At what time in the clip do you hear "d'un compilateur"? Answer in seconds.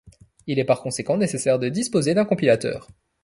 2.15-2.87